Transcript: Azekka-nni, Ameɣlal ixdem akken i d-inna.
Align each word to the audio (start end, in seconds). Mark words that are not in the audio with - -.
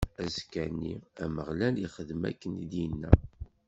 Azekka-nni, 0.23 0.93
Ameɣlal 1.23 1.75
ixdem 1.85 2.21
akken 2.29 2.61
i 2.63 2.65
d-inna. 2.71 3.11